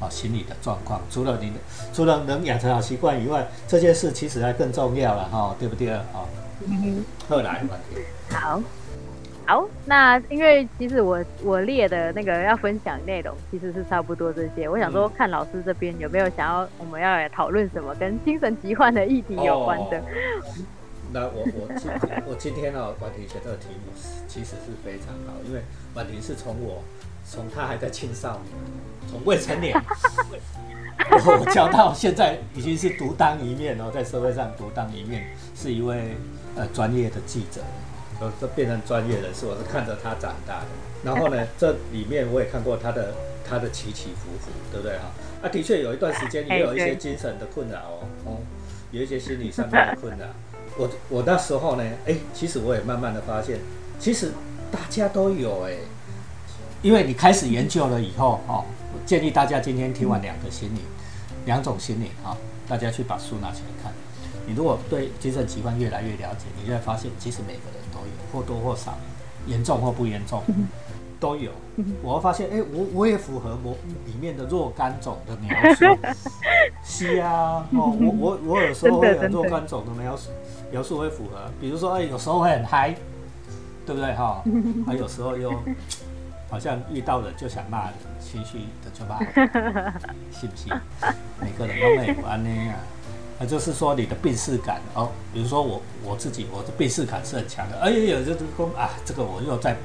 [0.01, 1.01] 哦心理的状况。
[1.11, 1.57] 除了你的，
[1.93, 5.93] 除了能养成好习惯以外，这件事其实还更重要了哈，对不对？
[5.93, 6.27] 哦，
[7.29, 8.05] 后来问题。
[8.31, 8.61] 好，
[9.47, 20.03] 好，那因为其实我我列的那个要分享内容其实是差不多这些，我想说看老师这边有没有想要我们要来讨论什么跟精神疾患的议题有关的。
[21.11, 21.91] 那我我今
[22.27, 23.93] 我今天呢，婉婷写这个题目
[24.27, 25.63] 其实是非常好，因为
[25.95, 26.85] 婉婷是从我
[27.31, 28.55] 从他还在青少年，
[29.11, 29.77] 从未成年，
[31.11, 36.17] 我教到现在已经是独当一面哦，在社会上独当一面，是一位
[36.57, 37.61] 呃专业的记者，
[38.21, 40.67] 呃，这变成专业人士，我是看着他长大的。
[41.05, 43.12] 然后呢， 这里面我也看过他的
[43.47, 45.11] 他的起起伏伏，对不对哈？
[45.43, 48.37] 啊，的确有一段时间也有一些精神的困扰哦， 哦，
[48.91, 50.25] 有一些心理上面的困扰。
[50.79, 53.59] 我我那时候呢，哎，其实我也慢慢的发现，
[54.01, 54.33] 其实
[54.73, 55.75] 大家都有哎，
[56.83, 60.81] 因为你开始研究了以后，哦，我建议大家今天听完两个心理，
[61.45, 62.37] 两种心理啊，
[62.69, 63.93] 大家去把书拿起来看。
[64.47, 68.97] 你如果对精神疾患越来越了解，你就会发现，其实每个人都有，或多或少，
[69.47, 70.43] 严重或不严重。
[71.21, 71.51] 都有，
[72.01, 75.85] 我会发现，哎，我我也符合我里面的若干种的描述，
[76.85, 80.31] 是啊，哦，我我我有时候会有若干种的描述，
[80.71, 82.95] 描述会符合，比如说，哎，有时候会很嗨，
[83.85, 84.45] 对不对哈？
[84.87, 85.51] 啊，有时候又
[86.49, 89.19] 好像遇到了就想骂人，情绪的就骂，
[90.33, 90.73] 信不信？
[91.41, 92.81] 每个人都没有安呢啊，
[93.39, 99.77] 那就是说你的病视感哦，比如说我我自己我的病视感是很强的，哎有就是说啊，这个我又在。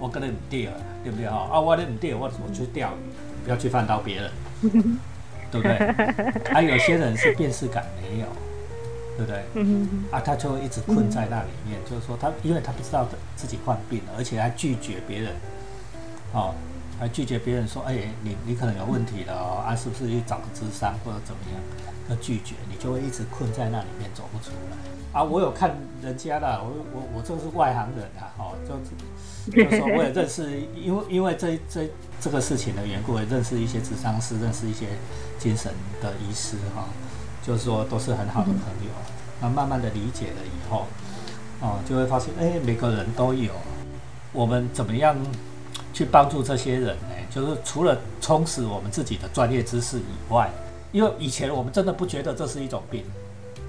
[0.00, 0.72] 我跟你唔钓，
[1.04, 1.48] 对不对哈？
[1.52, 4.30] 啊，我你唔对，我我去钓鱼，不要去犯到别人，
[5.52, 6.42] 对不对？
[6.52, 8.26] 还有些人是辨识感没有，
[9.16, 9.44] 对不对？
[9.54, 15.32] 嗯啊，他就会一直困在那里面，就是说他，因为他不知道自己患病了，而且还拒绝别人，
[16.34, 16.52] 哦，
[16.98, 21.60] 还拒绝别人说，哎，你你可能有问题了哦，啊，是不是去找个智商或者怎么样？
[22.10, 24.76] 要拒绝，你就会一直困在那里面走不出来。
[25.18, 28.74] 啊，我有看人家的，我我我这是外行人啊，哦，就
[29.50, 31.88] 就说我也认识，因为因为这这
[32.20, 34.88] 这个事情的缘故，也认识一些智商师，认识一些
[35.38, 36.88] 精神的医师哈，
[37.42, 38.90] 就是说都是很好的朋友。
[39.40, 40.86] 那慢慢的理解了以后，
[41.60, 43.52] 哦，就会发现，哎，每个人都有。
[44.32, 45.16] 我们怎么样
[45.94, 47.14] 去帮助这些人呢？
[47.30, 50.50] 就是除了充实我们自己的专业知识以外，
[50.92, 53.02] 因为以前我们真的不觉得这是一种病。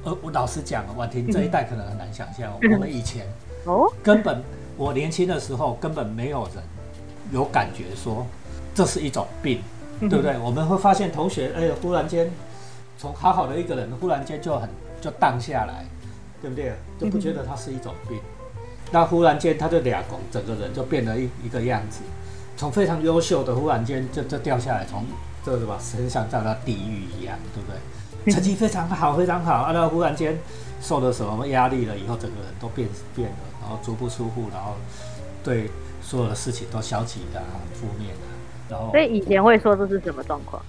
[0.04, 3.26] 呃，我老实讲，婉婷这一代可能很难想象，我们以前
[3.66, 4.44] 哦，根本
[4.76, 6.64] 我年轻的时候根本没有人
[7.32, 8.26] 有感觉说
[8.74, 9.62] 这是一种病，
[10.02, 10.38] 对不对？
[10.40, 12.30] 我们会发现同学，哎，忽然间
[12.98, 14.70] 从好好的一个人，忽然间就很
[15.02, 15.86] 就荡下来，
[16.42, 16.74] 对不对？
[17.00, 18.20] 就不觉得它是一种病。
[18.92, 22.02] 那忽然间他就俩拱，整个人就变了一一个样子，
[22.56, 25.06] 从非常优秀的忽然间就就掉下来，从
[25.44, 28.34] 这什么身上掉到地狱一样，对不对？
[28.34, 30.38] 成绩非常好，非常好，啊，那忽然间
[30.82, 34.74] 受了什么压力了，以后整个人都变变了，然后足不出户，然后
[35.44, 35.70] 对
[36.02, 37.42] 所有的事情都消极的、
[37.74, 40.60] 负面的，然后所以以前会说这是什么状况，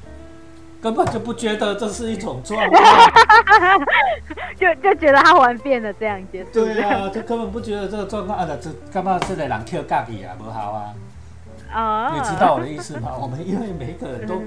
[0.92, 2.82] 根本就不觉得这是一种状况，
[4.58, 6.50] 就就觉得他玩变了这样结束。
[6.52, 10.94] 对啊，就根本不觉得这个状况啊，这干嘛这个人跳咖喱啊，不好啊，
[11.72, 13.12] 啊，你知道我的意思吗？
[13.20, 14.42] 我们因为每一个人都。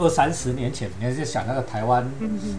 [0.00, 2.08] 二三十年前，你就想那个台湾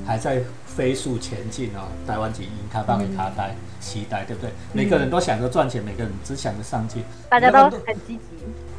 [0.05, 4.51] 还在飞速前进哦，台湾经营卡邦的卡带、期待，对不对？
[4.73, 8.19] 每个人都想着赚钱，每个人只想着上进，大家都很积极，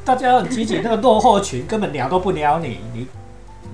[0.04, 0.78] 大家都很积极。
[0.80, 3.08] 那个落后群根本鸟都不鸟你，你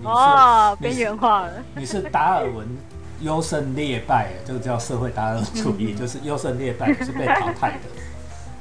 [0.05, 1.53] 哦，边缘化了。
[1.75, 2.67] 你是达尔文
[3.21, 7.89] 优胜劣败，这个叫社会达尔文主义，就是优胜劣败是被淘汰的，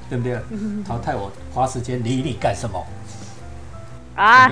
[0.10, 0.40] 对不对？
[0.86, 2.86] 淘汰我花时间理你干什么？
[4.16, 4.50] 啊，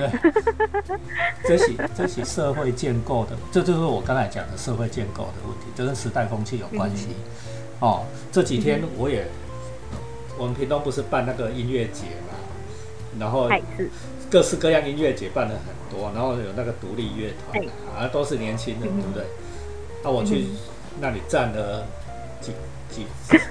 [1.42, 7.08] 这些这些社会建构的，这就是我刚才讲的社会建构的问题，这跟时代风气有关系。
[7.80, 9.26] 哦，这几天我也，
[10.36, 12.36] 我们屏东不是办那个音乐节嘛，
[13.18, 13.48] 然后
[14.34, 17.64] 各式各样音乐节办了很多，然后有那个独立乐团
[17.96, 19.22] 啊，都是年轻人，对不对？
[20.02, 20.48] 那我去
[21.00, 21.86] 那里站了
[22.40, 22.50] 几
[22.90, 23.06] 几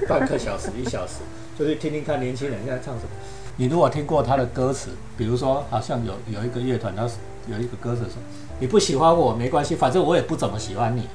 [0.10, 1.20] 半个小时一小时，
[1.58, 3.10] 就去听听看年轻人现在唱什么。
[3.56, 7.10] 你如果听过他的歌词，比如说，好像有有一个乐团，他
[7.48, 8.16] 有一个歌词说
[8.60, 11.08] ：“你不喜欢我没关系，反正我也不怎么喜欢你。”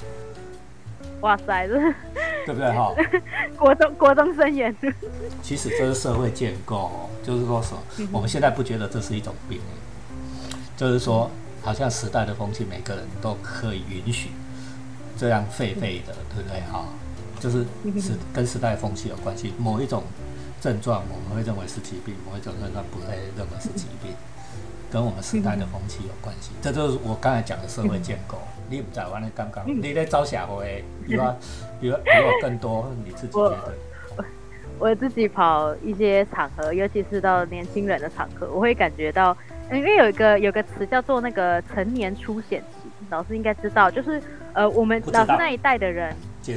[1.20, 1.74] 哇塞，这
[2.46, 2.94] 对不对哈？
[3.58, 4.74] 国中国中生言。
[5.42, 8.08] 其实这是社会建构，就是说什么？
[8.12, 9.60] 我们现在不觉得这是一种病，
[10.76, 11.30] 就是说，
[11.62, 14.30] 好像时代的风气，每个人都可以允许
[15.16, 16.84] 这样废废的，对不对哈？
[17.40, 17.64] 就是
[18.00, 20.02] 是跟时代风气有关系，某一种。
[20.60, 24.10] 症状我们会认为是疾病，某一种症状不会认为是疾病，
[24.90, 26.52] 跟我们时代的风气有关系。
[26.60, 28.38] 这就是我刚才讲的社会建构。
[28.70, 31.22] 你不在玩的刚刚，你在招社会，比如
[31.80, 33.74] 比如比我更多，你自己觉得？
[34.78, 39.34] 我自己跑一些场合，尤其是到年轻人的场合，我会感觉到，
[39.72, 44.22] 因为有一个有个词叫做那个成年出显期，老师应该知道，就是
[44.52, 46.14] 呃，我们老师那一代的人，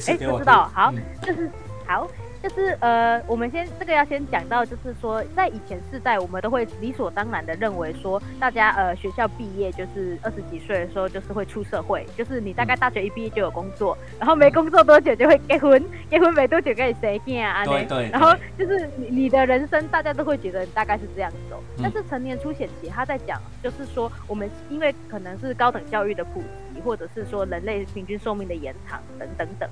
[0.08, 1.50] 哎，不知道，好，就是
[1.88, 2.06] 好。
[2.42, 21.62] 就是呃，我们先这个要先讲到，就是说在以前世代，我们都会理所当然的认为说，大家呃学校毕业就是二十几岁的时候，就是会出社会，就是你大概大学一毕业就有工作，然后没工作多久就会结婚，结婚没多久可以生囝啊，对对，然后就是你你的人生，大家都会觉得大概是这样走。
[21.82, 29.70] 但是成年出险期，他在讲就是说，我们因为可能是高等教育的普及，或者是说人类平均寿命的延长等等等。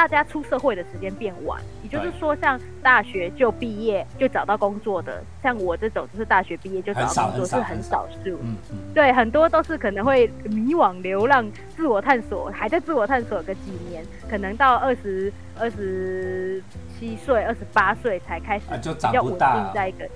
[0.00, 8.30] 大家出社会的时间变晚，也就是说，像大学就毕业就找到工作的，像我这种就是大学毕业就找到工作是很少数。
[8.42, 8.78] 嗯嗯。
[8.94, 16.62] 对，很多都是可能会迷惘、流浪、自我探索，还在自我探索个几年，可能到二十二十
[16.98, 20.08] 七岁、二十八岁才开始比较稳定在一个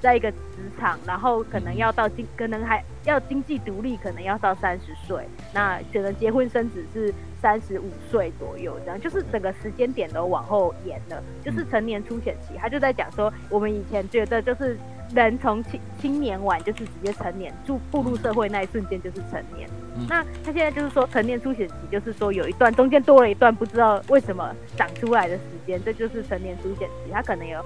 [0.00, 0.38] 在一个职
[0.78, 7.12] 场，然后可能要到经，可能还要经济独立，可能要到三十岁，那可能结婚生子是。
[7.38, 12.54] 三十五岁左右，这样就是整个时间点都往后延了，就是成年初选期。
[12.56, 14.76] 他就在讲说，我们以前觉得就是
[15.14, 19.68] 人从青青年晚就是直接成年，就步入社会那一瞬间就是成年。
[20.08, 27.12] 那他现在就是说成年初选期，就是说有一段中间多了一段不知道为什么长出来的时间，这就是成年初选期。
[27.12, 27.64] 他可能有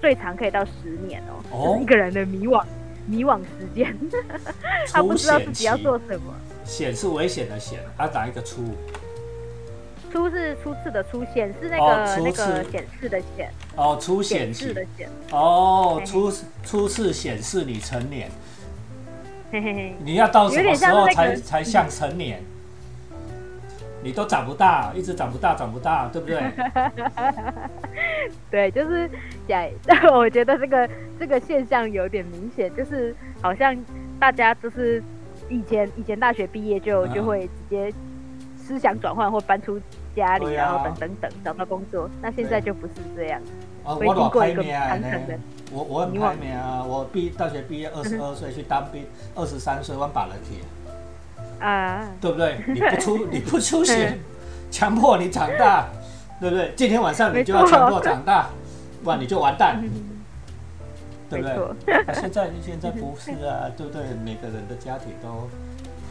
[0.00, 2.64] 最长可以到十年哦，就是一个人的迷惘
[3.06, 3.96] 迷惘时间，
[4.92, 6.34] 他不知道自己要做什么。
[6.64, 8.74] 险是危险的险，他打一个出？
[10.12, 14.84] 初是初次的初，显是那哦个、那个显示的显，哦，初显示的。
[14.96, 16.32] 显，哦，初
[16.64, 18.28] 初次显示你成年，
[19.52, 19.94] 嘿嘿嘿。
[20.04, 22.42] 你要到什么时候才才像成年？
[24.02, 26.40] 你都长不大，一直长不大，长不大，对不对？
[28.50, 29.08] 对，就是
[29.46, 29.62] 讲，
[30.14, 30.88] 我觉得这个
[31.18, 33.76] 这个现象有点明显，就是好像
[34.18, 35.02] 大家就是
[35.48, 37.92] 以前以前大学毕业就嗯就会直接
[38.56, 39.78] 思想转换或搬出
[40.16, 42.08] 家里，啊然后等等等找到工作。
[42.22, 43.40] 那现在就不是这样，
[43.84, 44.98] 啊，会我老经过一个开命啊
[45.72, 50.64] 我我很迷惘开命啊，我毕大学毕业二十二岁去当兵，二十三岁我把了去，
[51.60, 52.58] 啊，对不对？
[52.66, 54.18] 你不出你不出血，
[54.70, 55.86] 强迫你长大，
[56.40, 56.72] 对不对？
[56.74, 58.48] 今天晚上你就要强迫长大，
[59.04, 59.82] 不然你就完蛋，
[61.28, 61.94] 对不对？
[61.94, 64.02] 啊，现在现在不是啊，对不对？
[64.24, 65.48] 每个人的家庭都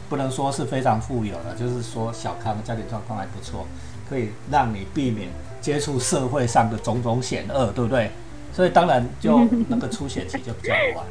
[0.07, 3.65] 不能说是非常富有了，就是说小康家庭状况还不错，
[4.09, 5.29] 可以让你避免
[5.59, 8.11] 接触社会上的种种险恶，对不对？
[8.53, 11.05] 所以当然就那个出血期就比较晚。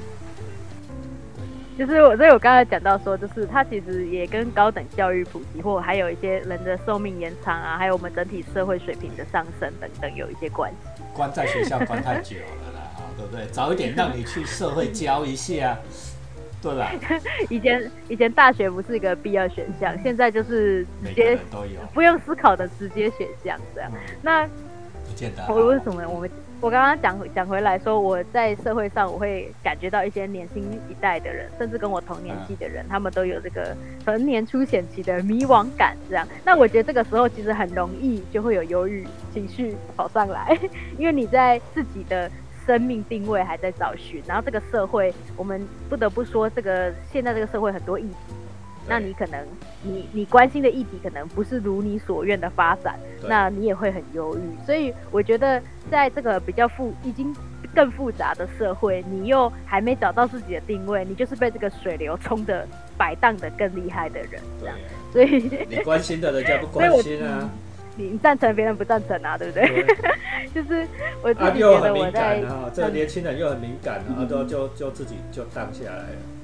[1.79, 11.03] 就是我，所以我刚才讲到说，就是它其实也跟高等教育普及，或还有一些人的寿命延长啊，还有我们整体社会水平的上升等等有一些关系。
[11.15, 13.47] 关在学校关太久了啦，啊，对不对？
[13.53, 15.79] 早一点让你去社会教一下，
[16.61, 16.91] 对吧？
[17.49, 23.89] 以前以前大学不是一个必要选项，现在就是直接都有，不用思考的直接选项这样。
[23.95, 25.55] 嗯，那不见得好。
[25.55, 26.29] 我为什么我们
[26.61, 36.27] 我刚刚讲讲回来说，我在社会上我会感觉到一些年轻一代的人，甚至跟我同年纪的人，他们都有这个成年初显期的迷惘感，这样。
[36.45, 40.59] 那我觉得这个时候其实很容易就会有忧郁情绪跑上来，
[40.99, 42.31] 因为你在自己的。
[42.67, 48.35] 生命定位还在找寻，然后这个社会，我们不得不说，这个现在这个社会很多议题，
[48.89, 49.47] 那你可能
[49.83, 54.65] 你你关心的议题可能不是如你所愿的发展，那你也会很忧郁。
[54.65, 55.61] 所以我觉得，
[55.91, 57.35] 在这个比较复已经
[57.75, 62.67] 更复杂的社会，你又还没找到自己的定位，你就是被这个水流冲的
[62.97, 64.79] 摆荡的更厉害的人，这对样。，
[65.13, 67.51] 所以你关心的人家不关心啊，
[67.97, 69.67] 你你赞成，别人不赞成啊，对不对？
[69.69, 69.97] 对
[70.55, 70.87] 就是
[71.23, 76.38] 我自啊，己又很敏觉得我在感啊，这个年轻人又很敏感啊，都就就自己就荡下来了。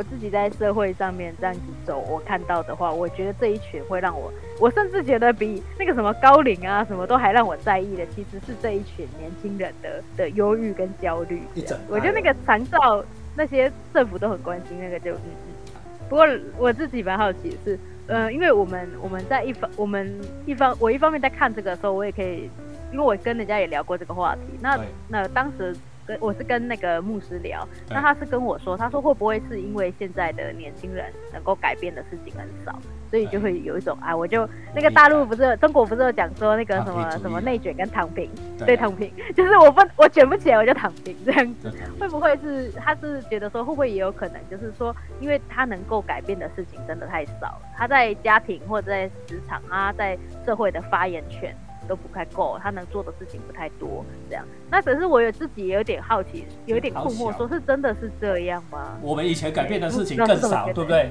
[0.00, 11.42] 我自己在社会上面这样子走，我看到的话，我觉得这一群会让我，我甚至觉得比那个什么高龄啊什么都还让我在意的，其实是这一群年轻人的的忧郁跟焦虑。
[11.54, 13.04] 一整我觉得那个残照
[13.36, 15.78] 那些政府都很关心，那个就嗯嗯。
[16.08, 16.26] 不过
[16.56, 22.48] 我自己蛮好奇的是，呃，因为我们我们在一方我们一方我一方面在看这个的时候，我也可以，
[22.90, 24.40] 因为我跟人家也聊过这个话题。
[24.62, 25.76] 那那当时
[26.10, 32.76] 跟我是跟那个牧师聊，那他是跟我说，他说会不会是因为现在的年轻人能够改变的事情很少，
[33.08, 41.72] 所以就会有一种啊，我就那个大陆不是中国不是有讲说那个什么什么内卷跟躺平，对躺平， 就是我不我卷不起来我就躺平这样子。
[42.00, 51.54] 会不会是他是觉得说会不会也有可能，就是说，因为他能够改变的事情真的太少了，他在家庭或者在职场啊，在社会的发言权
[51.90, 54.44] 都不太够，他能做的事情不太多，这样。
[54.70, 58.96] 那可是我有自己也有点好奇，有一点困惑，说是真的是这样吗？
[59.02, 61.10] 我们以前改变的事情嗯更少，对不对？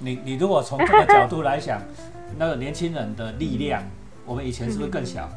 [0.00, 1.80] 你你如果从这个角度来想，
[2.36, 3.80] 那个年轻人的力量，
[4.26, 5.28] 我们以前是不是更小？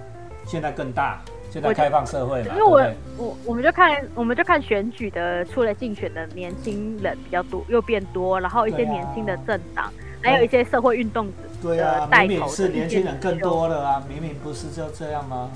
[0.47, 1.21] 现在更大？
[1.51, 3.25] 现在开放社会嘛，因为我？
[3.25, 15.49] 我我们就看我们就看选举的出来竞选的年轻人比较多，又变多，然后一些年轻的政党，还有一些社会运动者对啊明明是年轻人更多了啊，明明不是就这样吗？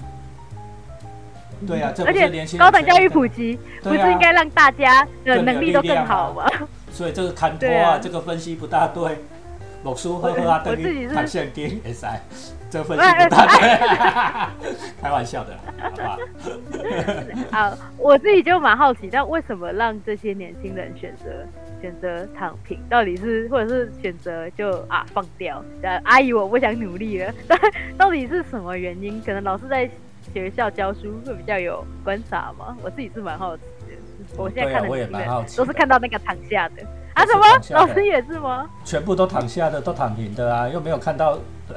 [1.67, 6.45] 对啊，这不而且是年轻人高等教育普及，不是应该让大家的能力都更好吗？
[6.91, 9.17] 所以这个看拖对啊啊，这个分析不大对。
[9.83, 12.05] 某叔呵呵啊，等于我自己是看现金会使，
[12.69, 16.17] 这个分析不大对， 开玩笑的，好不好？
[17.59, 21.45] 啊，我自己就蛮好奇，但为什么让这些年轻人选择
[21.84, 22.79] 选择躺平？
[22.89, 25.61] 到底是或者是选择就啊放掉？
[25.81, 27.59] 呃，阿姨我不想努力了，但
[27.99, 29.21] 到底是什么原因？
[29.21, 29.89] 可能老师在
[30.34, 32.77] 学校教书会比较有观察吗？
[32.81, 33.97] 我自己是蛮好奇的。
[34.38, 38.69] 我现在看的也蛮好奇的都是看到那个躺下的啊，什么老师也是吗？
[38.86, 41.75] 全部都躺下的，都躺平的啊，又没有看到，呃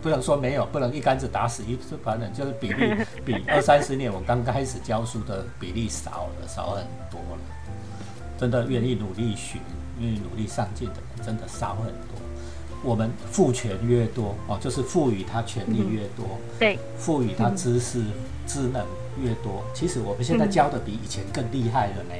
[0.00, 2.94] 不能说没有，不能一竿子打死一船人，就是比例
[3.24, 7.57] 比二三十年我刚开始教书的比例少了，少很多了。
[8.38, 9.58] 真的愿意努力学、
[9.98, 12.18] 愿意努力上进的人，真的少很多。
[12.84, 18.04] 我们赋权越多哦，就是赋予他权利越多，对，赋予他知识、
[18.46, 18.86] 智能
[19.20, 19.64] 越多。
[19.74, 22.14] 其实我们现在教的比以前更厉害了呢。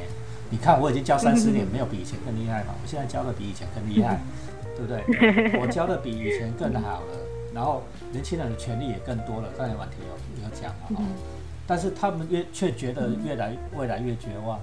[0.51, 2.75] 你看我已经教三十年，没有比以前更厉害嘛？
[2.83, 4.21] 我现在教的比以前更厉害，
[4.77, 5.61] 对不对？
[5.62, 7.16] 我教的比以前更好了，
[7.55, 9.49] 然后年轻人的权利也更多了。
[9.57, 11.05] 刚才婉婷有有讲了哈，
[11.69, 14.59] 但是他们越却觉得越来未来越绝望。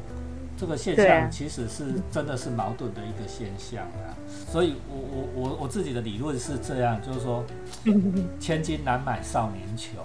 [0.58, 4.16] 这个现象其实是真的是矛盾的一个现象啊，
[4.50, 7.44] 所以我我我我自己的理论是这样，就是说，
[8.40, 10.00] 千金难买少年穷，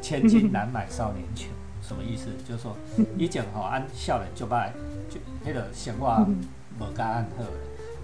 [0.00, 1.48] 千金难买少年穷，
[1.82, 2.26] 什么意思？
[2.48, 2.76] 就是说，
[3.18, 4.72] 以前吼按少年就拜，
[5.10, 6.24] 就那个闲话
[6.78, 7.44] 无加按好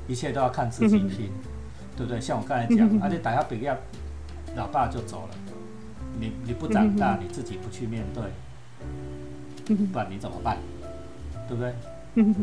[0.08, 1.30] 一切都要看自己拼，
[1.96, 2.20] 对不对？
[2.20, 3.72] 像我刚才讲，而且大学毕业，
[4.56, 5.34] 老爸就走了，
[6.18, 10.58] 你你不长大，你自己不去面对，不然你怎么办？
[11.52, 11.72] 对不对？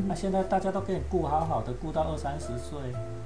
[0.07, 2.77] 那现在大家都给你顾好好的，顾到二三十岁，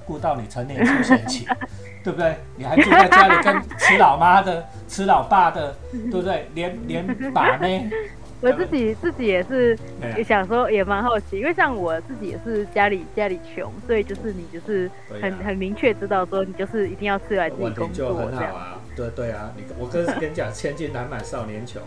[0.05, 1.45] 顾到你成年出现期，
[2.03, 2.37] 对不对？
[2.55, 6.47] 你还住在家里跟吃老妈的、吃老爸的，对不对？
[6.53, 7.67] 连连把呢？
[8.41, 9.77] 我自己自己也是
[10.17, 14.89] 也想说，也蛮好奇，因为像我自己也是家里家里穷，所以就是你就是
[15.21, 18.53] 很很明确知道说，你就是一定要出来自己工作这样。
[18.97, 21.81] 对对啊，你我跟跟你讲，千金难买少年穷，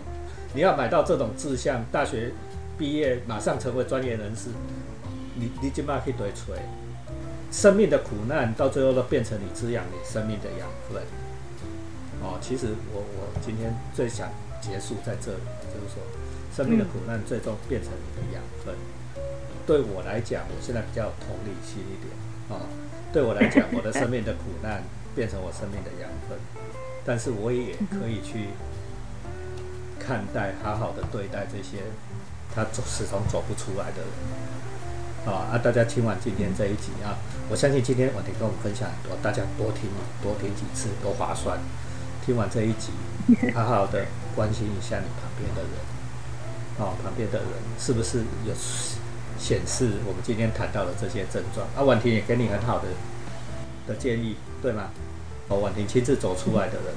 [0.54, 2.32] 你要买到这种志向，大学。
[2.78, 4.50] 毕业马上成为专业人士，
[5.34, 6.54] 你你起码可以对吹，
[7.50, 11.02] 生命的苦难到最后都变成你滋养你生命的养分。
[12.22, 14.28] 哦，其实我我今天最想
[14.60, 15.40] 结束在这里，
[15.72, 16.02] 就是说，
[16.54, 18.74] 生命的苦难最终变成你的养分。
[19.66, 22.12] 对我来讲，我现在比较同理心一点
[22.50, 22.64] 啊。
[23.12, 24.82] 对我来讲，我的生命的苦难
[25.14, 26.38] 变成我生命的养分，
[27.04, 28.48] 但是我也可以去
[29.98, 31.78] 看待，好好的对待这些。
[32.56, 35.58] 他走始终走不出来的人，啊啊！
[35.58, 39.90] 大家听完今天这一集啊，我相信今天婉婷跟我们分享很多，大家多听
[40.22, 41.58] 多听几次多划算。
[42.24, 42.90] 听完这一集，
[43.54, 45.70] 好好的关心一下你旁边的人，
[46.78, 47.48] 哦，旁边的人
[47.78, 48.54] 是不是有
[49.38, 51.68] 显示我们今天谈到的这些症状？
[51.76, 52.88] 啊，婉婷也给你很好的
[53.86, 54.88] 的建议，对吗？
[55.48, 56.94] 哦，婉婷亲自走出来的人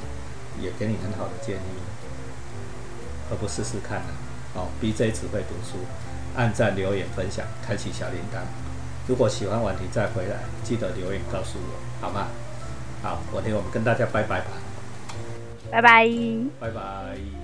[0.64, 1.84] 也给你很好的建议，
[3.30, 4.29] 何不试试看呢？
[4.60, 5.78] 哦，BJ 只会读书，
[6.36, 8.44] 按赞、留言、分享，开启小铃铛。
[9.08, 12.28] 如果喜欢婉婷再回来，记得留言告诉我，好吗？
[13.02, 14.48] 好，婉婷，我们跟大家拜拜吧。
[15.72, 16.08] 拜拜。
[16.60, 17.39] 拜拜。